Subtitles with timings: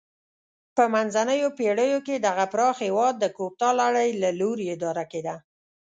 [0.75, 5.35] په منځنیو پیړیو کې دغه پراخ هېواد د کوپتا لړۍ له لوري اداره کېده.